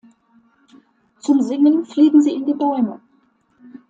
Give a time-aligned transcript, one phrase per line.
[1.19, 3.01] Zum Singen fliegen sie in die Bäume.